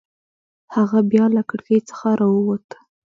[0.75, 2.67] هغه بیا له کړکۍ څخه راووت.